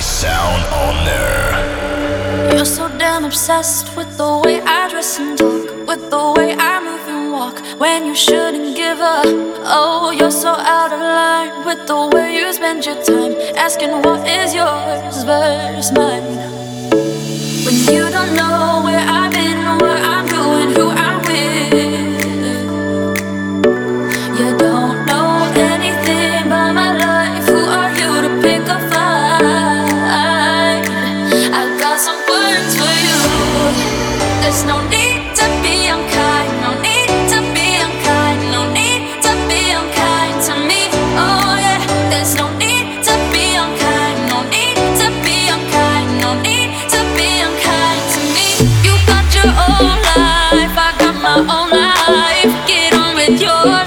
[0.00, 6.34] Sound On You're so damn obsessed with the way I dress and talk, with the
[6.36, 9.24] way I move and walk when you shouldn't give up.
[9.64, 14.28] Oh, you're so out of line with the way you spend your time, asking what
[14.28, 16.36] is yours versus mine.
[17.64, 21.15] When you don't know where I've been, what I'm doing, who I'm.
[53.28, 53.85] with your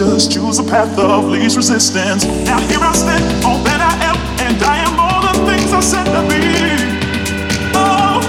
[0.00, 2.24] just choose a path of least resistance.
[2.46, 5.80] Now here I stand, all that I am, and I am all the things I
[5.80, 6.40] said to be.
[7.76, 8.24] Oh,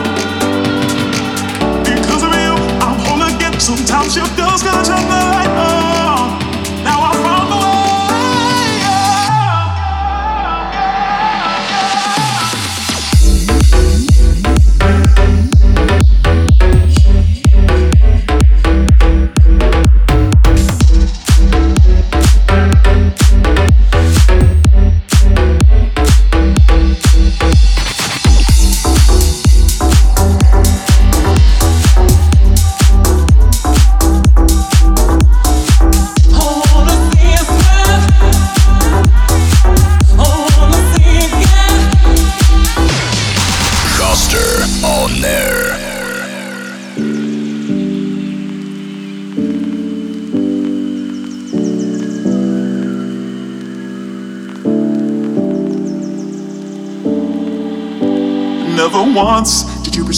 [1.80, 2.52] because of you,
[2.84, 3.58] I'm whole again.
[3.58, 5.01] Sometimes you just gotta try.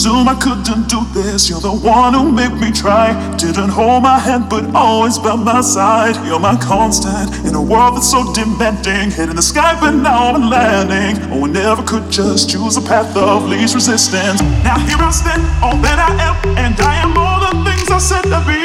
[0.04, 1.48] assume I couldn't do this.
[1.48, 3.08] You're the one who made me try.
[3.38, 6.14] Didn't hold my hand, but always by my side.
[6.26, 9.10] You're my constant in a world that's so demanding.
[9.10, 11.16] Hitting the sky, but now I'm landing.
[11.32, 14.42] Oh, I never could just choose a path of least resistance.
[14.62, 17.96] Now here I stand, all that I am, and I am all the things I
[17.96, 18.60] said to be.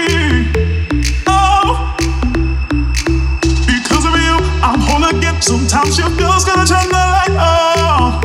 [1.26, 1.96] Oh,
[3.64, 5.42] because of you, I'm whole again.
[5.42, 8.19] Sometimes your girl's gonna turn the light on.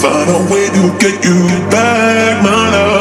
[0.00, 1.38] Find a way to get you
[1.70, 2.97] back, my love,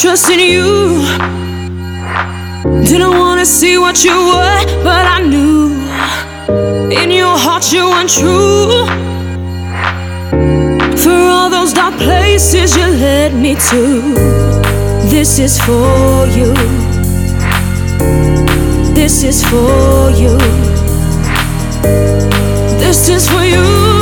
[0.00, 1.02] trust in you.
[2.88, 5.74] Didn't wanna see what you were, but I knew
[6.90, 8.86] in your heart you weren't true.
[11.02, 13.82] For all those dark places you led me to,
[15.10, 16.54] this is for you.
[18.94, 20.38] This is for you.
[22.80, 23.99] This is for you.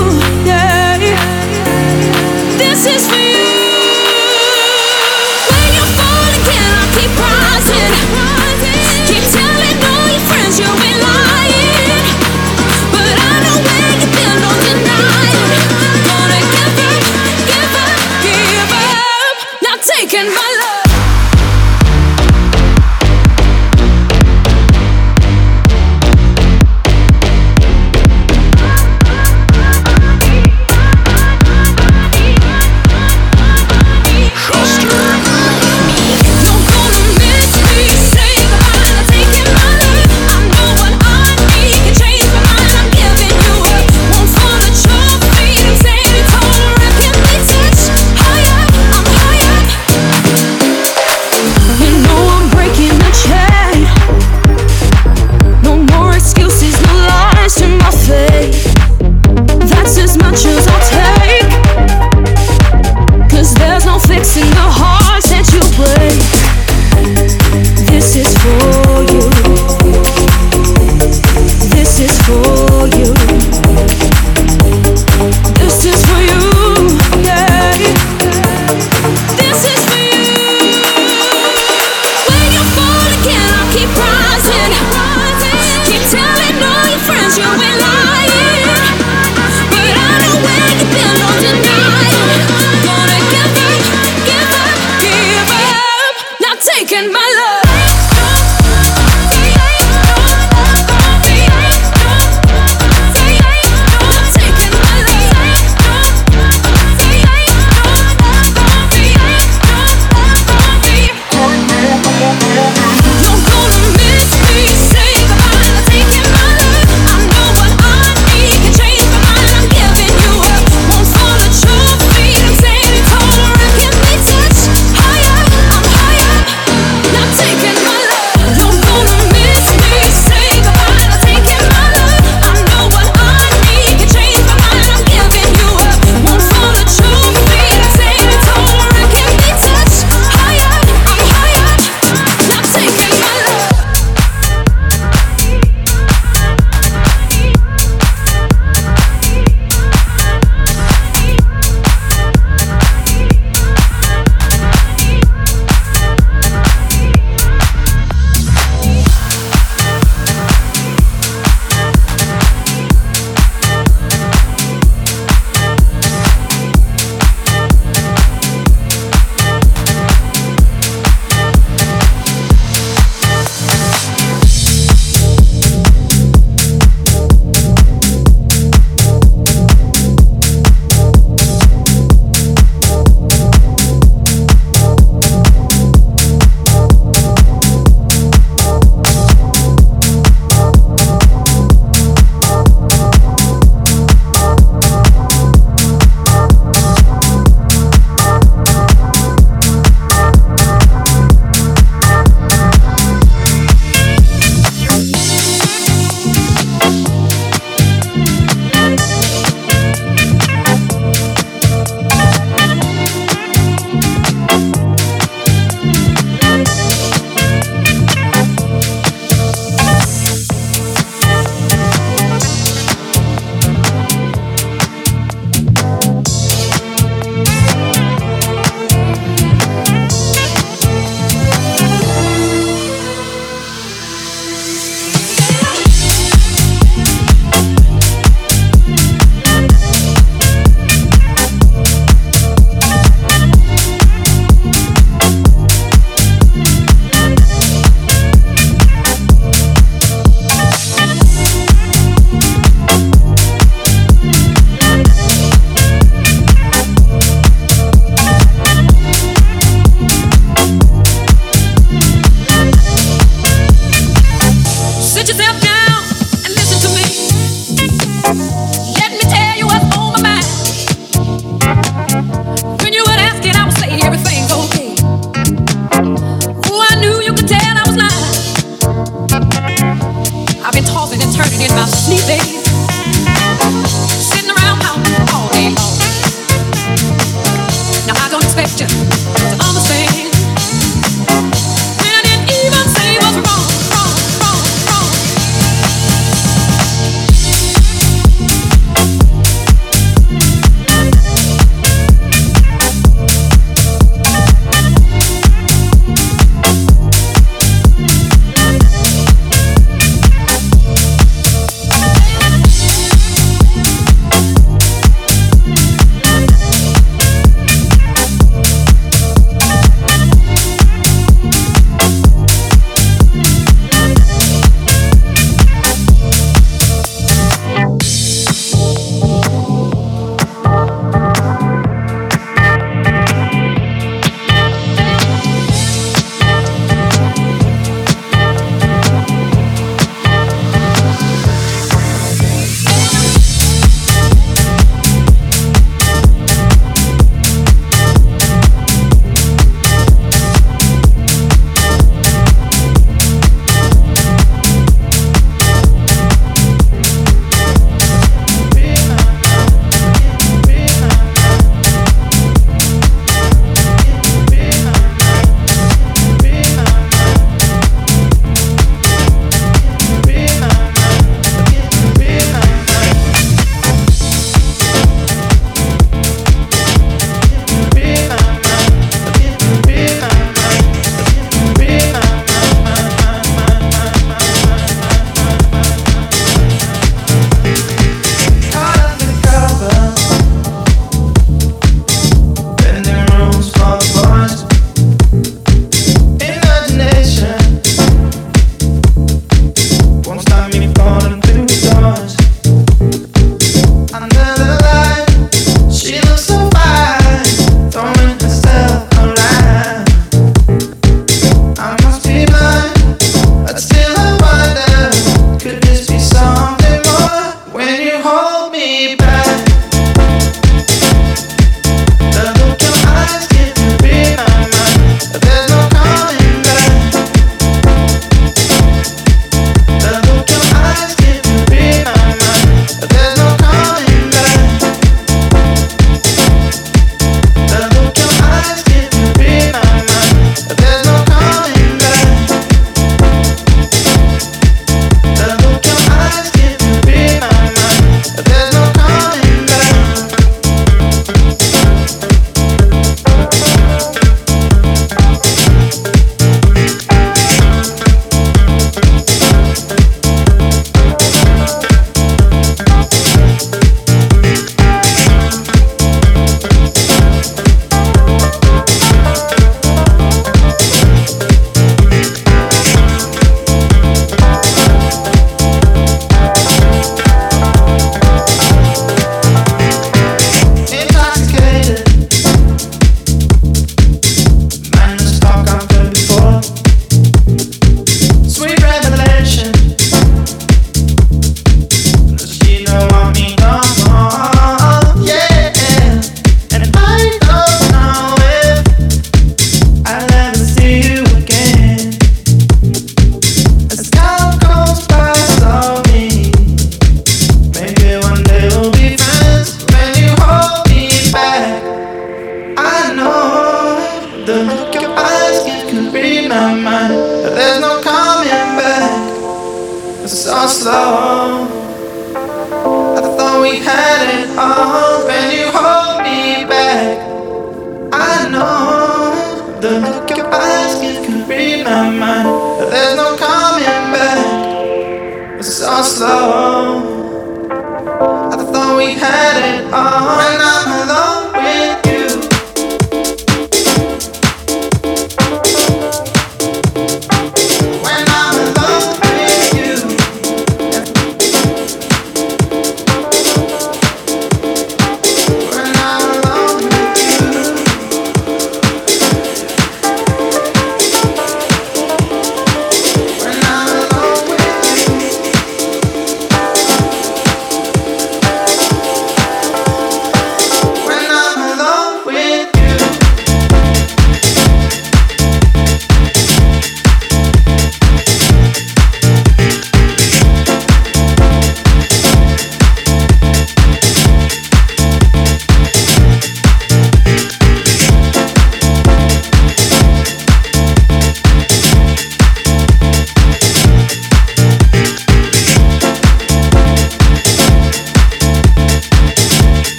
[265.29, 265.68] te ver